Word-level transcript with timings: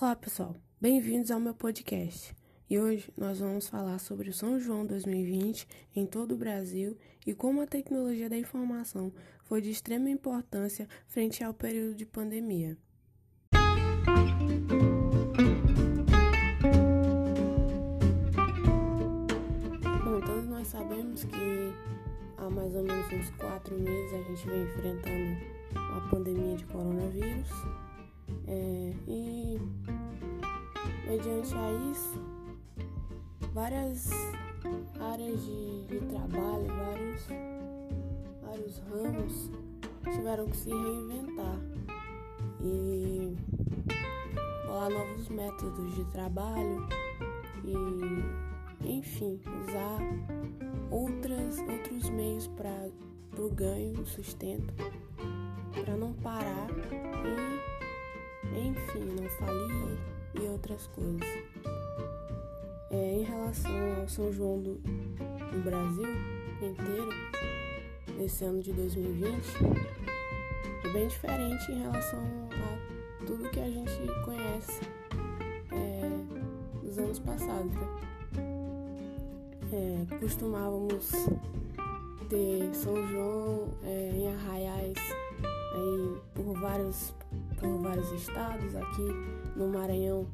Olá 0.00 0.16
pessoal, 0.16 0.56
bem-vindos 0.80 1.30
ao 1.30 1.38
meu 1.38 1.54
podcast. 1.54 2.34
E 2.68 2.80
hoje 2.80 3.12
nós 3.16 3.38
vamos 3.38 3.68
falar 3.68 4.00
sobre 4.00 4.28
o 4.28 4.32
São 4.32 4.58
João 4.58 4.84
2020 4.84 5.68
em 5.94 6.04
todo 6.04 6.34
o 6.34 6.36
Brasil 6.36 6.98
e 7.24 7.32
como 7.32 7.62
a 7.62 7.66
tecnologia 7.66 8.28
da 8.28 8.36
informação 8.36 9.12
foi 9.44 9.60
de 9.60 9.70
extrema 9.70 10.10
importância 10.10 10.88
frente 11.06 11.44
ao 11.44 11.54
período 11.54 11.94
de 11.94 12.04
pandemia. 12.04 12.76
Bom, 20.04 20.20
todos 20.26 20.48
nós 20.48 20.66
sabemos 20.66 21.22
que 21.22 21.72
há 22.36 22.50
mais 22.50 22.74
ou 22.74 22.82
menos 22.82 23.12
uns 23.12 23.30
quatro 23.36 23.78
meses 23.78 24.12
a 24.12 24.22
gente 24.22 24.46
vem 24.48 24.62
enfrentando 24.64 25.38
a 25.76 26.08
pandemia 26.10 26.56
de 26.56 26.66
coronavírus. 26.66 27.48
É, 28.46 28.92
e 29.06 29.33
mediante 31.14 31.54
a 31.54 31.72
isso, 31.92 32.20
várias 33.52 34.10
áreas 35.12 35.44
de, 35.44 35.84
de 35.86 36.00
trabalho, 36.06 36.66
vários, 36.66 37.26
vários 38.42 38.78
ramos 38.90 39.50
tiveram 40.12 40.46
que 40.46 40.56
se 40.56 40.70
reinventar. 40.70 41.56
E 42.60 43.36
colar 44.66 44.90
novos 44.90 45.28
métodos 45.28 45.94
de 45.94 46.04
trabalho 46.06 46.88
e, 47.64 48.88
enfim, 48.88 49.40
usar 49.62 50.00
outras, 50.90 51.58
outros 51.60 52.10
meios 52.10 52.48
para 52.48 52.90
o 53.38 53.48
ganho, 53.50 54.04
sustento, 54.04 54.74
para 55.72 55.96
não 55.96 56.12
parar 56.14 56.68
e, 58.52 58.58
enfim, 58.58 59.04
não 59.14 59.28
falir 59.38 60.14
e 60.34 60.46
outras 60.46 60.86
coisas. 60.88 61.28
É, 62.90 63.14
em 63.14 63.22
relação 63.22 64.00
ao 64.00 64.08
São 64.08 64.32
João 64.32 64.60
do, 64.60 64.74
do 64.74 65.64
Brasil 65.64 66.08
inteiro, 66.62 67.08
nesse 68.16 68.44
ano 68.44 68.62
de 68.62 68.72
2020, 68.72 69.34
é 70.84 70.88
bem 70.92 71.08
diferente 71.08 71.72
em 71.72 71.80
relação 71.80 72.20
a 72.52 73.24
tudo 73.26 73.50
que 73.50 73.60
a 73.60 73.68
gente 73.68 73.90
conhece 74.24 74.80
é, 75.72 76.10
dos 76.82 76.98
anos 76.98 77.18
passados. 77.18 77.72
Né? 77.74 77.88
É, 79.72 80.18
costumávamos 80.20 81.10
ter 82.28 82.74
São 82.74 82.94
João 83.08 83.68
é, 83.82 84.10
em 84.14 84.28
arraiais 84.28 84.98
aí 85.74 86.20
por 86.34 86.54
vários, 86.60 87.14
por 87.58 87.78
vários 87.78 88.12
estados, 88.12 88.76
aqui 88.76 89.08
no 89.56 89.68
Maranhão, 89.68 90.26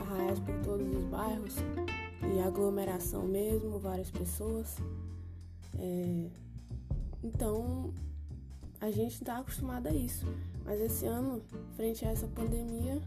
arraiais 0.00 0.38
por 0.40 0.54
todos 0.64 0.86
os 0.94 1.04
bairros 1.04 1.56
e 2.34 2.40
aglomeração 2.40 3.26
mesmo, 3.26 3.78
várias 3.78 4.10
pessoas. 4.10 4.76
É, 5.78 6.26
então 7.22 7.92
a 8.80 8.90
gente 8.90 9.14
está 9.14 9.38
acostumado 9.38 9.88
a 9.88 9.94
isso, 9.94 10.26
mas 10.64 10.80
esse 10.80 11.06
ano, 11.06 11.42
frente 11.76 12.04
a 12.04 12.10
essa 12.10 12.26
pandemia, 12.28 13.00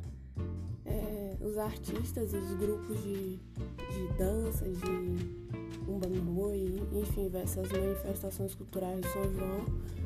é, 0.85 1.37
os 1.41 1.57
artistas 1.57 2.33
e 2.33 2.37
os 2.37 2.51
grupos 2.55 3.01
de, 3.03 3.37
de 3.37 4.17
dança, 4.17 4.65
de 4.65 5.39
umba 5.87 6.07
boi, 6.07 6.81
enfim, 6.93 7.29
essas 7.35 7.71
manifestações 7.71 8.55
culturais 8.55 9.01
de 9.01 9.07
São 9.09 9.33
João 9.33 9.65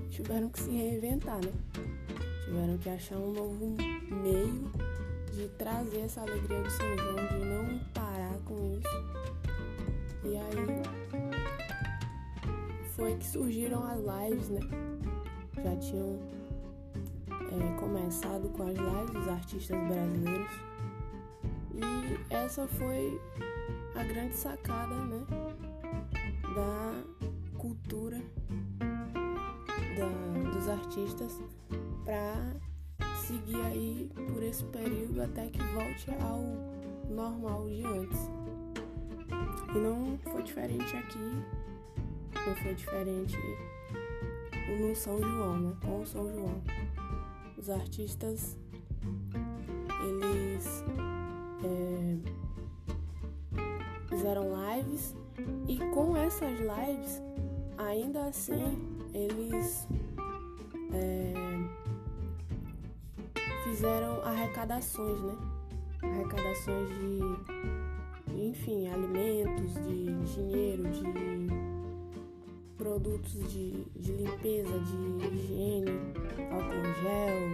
tiveram 0.10 0.50
que 0.50 0.60
se 0.60 0.72
reinventar, 0.72 1.40
né? 1.44 1.52
Tiveram 2.46 2.78
que 2.78 2.90
achar 2.90 3.18
um 3.18 3.34
novo 3.34 3.76
meio 4.22 4.72
de 5.34 5.50
trazer 5.50 6.02
essa 6.02 6.22
alegria 6.22 6.62
do 6.62 6.70
São 6.70 6.98
João, 6.98 7.16
de 7.16 7.46
não 7.46 7.80
parar 7.94 8.38
com 8.46 8.78
isso. 8.78 9.24
E 10.24 10.38
aí 10.38 10.84
foi 12.96 13.16
que 13.18 13.26
surgiram 13.26 13.84
as 13.84 14.00
lives, 14.00 14.50
né? 14.50 14.60
Já 15.64 15.76
tinham 15.78 16.20
é, 17.30 17.80
começado 17.80 18.48
com 18.50 18.64
as 18.64 18.76
lives 18.76 19.12
dos 19.12 19.28
artistas 19.28 19.78
brasileiros. 19.88 20.52
E 21.74 22.34
essa 22.34 22.68
foi 22.68 23.20
a 23.96 24.04
grande 24.04 24.36
sacada, 24.36 24.94
né? 24.94 25.26
Da 26.56 27.04
cultura 27.58 28.22
da, 29.98 30.52
dos 30.52 30.70
artistas 30.70 31.42
para 32.06 32.56
seguir 33.24 33.62
aí 33.62 34.10
por 34.16 34.44
esse 34.44 34.66
período 34.66 35.22
até 35.22 35.48
que 35.48 35.60
volte 35.74 36.12
ao 36.22 36.42
normal 37.10 37.70
de 37.70 37.86
antes. 37.86 38.20
E 39.74 39.78
não 39.78 40.18
foi 40.30 40.44
diferente 40.44 40.98
aqui, 40.98 41.44
não 42.46 42.56
foi 42.62 42.76
diferente 42.76 43.38
no 44.80 44.96
São 44.96 45.22
João, 45.22 45.58
né? 45.58 45.74
Com 45.86 46.02
o 46.02 46.06
São 46.06 46.30
João. 46.32 46.62
Os 47.58 47.70
artistas, 47.70 48.58
eles 50.02 50.84
é, 51.64 52.18
fizeram 54.10 54.50
lives 54.76 55.16
e 55.68 55.78
com 55.94 56.18
essas 56.18 56.60
lives, 56.60 57.22
ainda 57.78 58.26
assim, 58.26 58.78
eles 59.14 59.88
é, 60.92 61.34
fizeram 63.74 64.22
arrecadações, 64.24 65.20
né? 65.22 65.36
Arrecadações 66.04 66.90
de, 66.90 67.20
enfim, 68.36 68.88
alimentos, 68.88 69.74
de 69.74 70.14
dinheiro, 70.36 70.84
de 70.92 71.04
produtos 72.78 73.34
de, 73.52 73.84
de 73.96 74.12
limpeza, 74.12 74.80
de 74.80 75.26
higiene, 75.26 75.92
álcool 76.52 76.94
gel, 77.02 77.50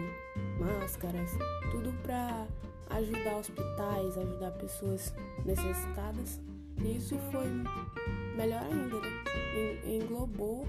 máscaras, 0.60 1.32
tudo 1.72 1.94
para 2.04 2.46
ajudar 2.90 3.38
hospitais, 3.38 4.18
ajudar 4.18 4.52
pessoas 4.52 5.16
necessitadas. 5.46 6.42
E 6.84 6.98
isso 6.98 7.18
foi 7.32 7.48
melhor 8.36 8.64
ainda, 8.64 9.00
né? 9.00 9.10
Englobou, 9.86 10.68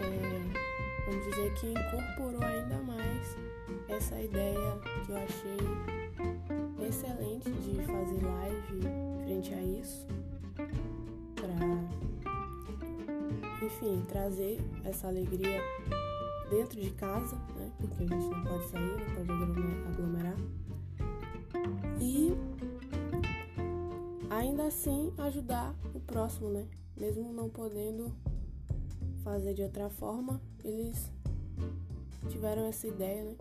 é, 0.00 0.73
vamos 1.06 1.24
dizer 1.26 1.54
que 1.54 1.66
incorporou 1.68 2.42
ainda 2.42 2.78
mais 2.82 3.36
essa 3.88 4.20
ideia 4.20 4.78
que 5.04 5.12
eu 5.12 5.16
achei 5.16 5.58
excelente 6.86 7.50
de 7.50 7.74
fazer 7.82 8.24
live 8.24 8.80
frente 9.24 9.54
a 9.54 9.62
isso, 9.62 10.06
para, 11.34 11.54
enfim, 13.64 14.04
trazer 14.08 14.58
essa 14.84 15.08
alegria 15.08 15.60
dentro 16.50 16.80
de 16.80 16.90
casa, 16.90 17.36
né? 17.56 17.70
Porque 17.78 18.04
a 18.04 18.06
gente 18.06 18.26
não 18.26 18.44
pode 18.44 18.68
sair, 18.68 18.96
não 18.98 19.26
pode 19.26 19.30
aglomerar. 19.88 20.36
E 22.00 22.32
ainda 24.30 24.66
assim 24.66 25.12
ajudar 25.18 25.74
o 25.94 26.00
próximo, 26.00 26.50
né? 26.50 26.66
Mesmo 26.96 27.32
não 27.32 27.48
podendo 27.48 28.12
fazer 29.24 29.54
de 29.54 29.62
outra 29.62 29.88
forma, 29.88 30.40
eles 30.62 31.10
tiveram 32.28 32.66
essa 32.66 32.86
ideia, 32.86 33.24
né? 33.24 33.34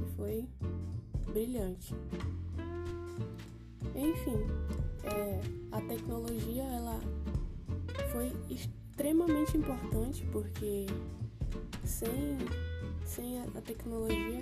E 0.00 0.16
foi 0.16 0.48
brilhante. 1.32 1.94
Enfim, 3.94 4.46
é, 5.04 5.40
a 5.72 5.80
tecnologia 5.80 6.64
ela 6.64 7.00
foi 8.12 8.32
extremamente 8.50 9.56
importante 9.56 10.26
porque 10.32 10.86
sem, 11.84 12.38
sem 13.04 13.40
a, 13.40 13.46
tecnologia 13.60 14.40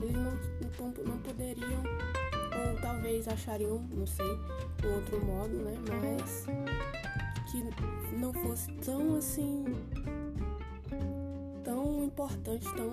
eles 0.00 0.16
não, 0.16 0.86
não, 0.86 1.04
não 1.04 1.18
poderiam 1.18 1.82
ou 2.52 2.80
talvez 2.80 3.28
achariam, 3.28 3.78
não 3.94 4.06
sei, 4.06 4.26
um 4.84 4.94
outro 4.96 5.24
modo, 5.24 5.54
né? 5.54 5.74
Mas 5.88 6.46
que 7.50 8.16
não 8.16 8.32
fosse 8.32 8.72
tão 8.74 9.16
assim 9.16 9.64
tão 11.64 12.04
importante, 12.04 12.66
tão 12.74 12.90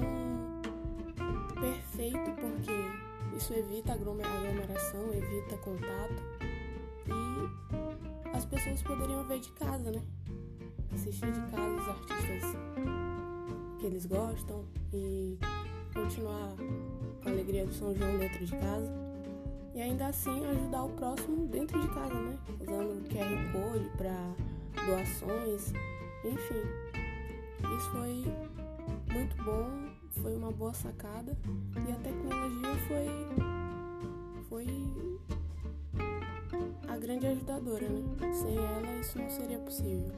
perfeito, 1.59 2.31
porque 2.39 3.36
isso 3.36 3.54
evita 3.54 3.94
aglomeração, 3.94 5.13
evita 5.13 5.57
contato 5.57 6.24
e 7.07 8.30
as 8.36 8.45
pessoas 8.45 8.81
poderiam 8.83 9.24
ver 9.27 9.39
de 9.39 9.51
casa, 9.51 9.92
né? 9.92 10.01
Assistir 10.94 11.31
de 11.31 11.42
casa 11.51 11.75
os 11.75 11.88
artistas 11.88 12.56
que 13.80 13.86
eles 13.86 14.06
gostam 14.06 14.63
e 14.94 15.38
continuar 15.94 16.54
a 17.25 17.30
alegria 17.30 17.65
do 17.65 17.74
São 17.74 17.95
João 17.95 18.18
dentro 18.18 18.45
de 18.45 18.51
casa 18.51 18.92
e 19.74 19.81
ainda 19.81 20.07
assim 20.07 20.45
ajudar 20.45 20.83
o 20.83 20.89
próximo 20.89 21.48
dentro 21.48 21.80
de 21.80 21.88
casa, 21.89 22.13
né? 22.13 22.38
Usando 22.59 23.00
o 23.00 23.09
QR 23.09 23.51
Code 23.51 23.89
para 23.98 24.47
doações, 24.88 25.74
enfim. 26.25 26.63
Isso 27.78 27.92
foi 27.92 28.25
muito 29.13 29.44
bom, 29.44 29.69
foi 30.22 30.36
uma 30.36 30.51
boa 30.51 30.74
sacada 30.74 31.38
e 31.88 31.92
a 31.92 31.95
tecnologia 31.95 32.75
foi 32.88 33.07
foi 34.50 34.66
grande 37.07 37.28
ajudadora, 37.28 37.88
né? 37.88 38.34
Sem 38.34 38.57
ela 38.57 39.00
isso 39.00 39.18
não 39.18 39.30
seria 39.30 39.57
possível. 39.60 40.12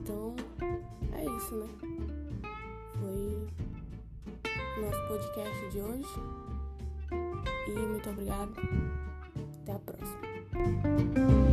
Então, 0.00 0.36
é 1.12 1.24
isso, 1.24 1.56
né? 1.56 1.68
Foi 3.00 3.48
nosso 4.80 5.08
podcast 5.08 5.70
de 5.70 5.80
hoje. 5.80 6.14
E 7.66 7.72
muito 7.72 8.08
obrigado. 8.08 8.54
Até 9.62 9.72
a 9.72 9.78
próxima. 9.80 11.43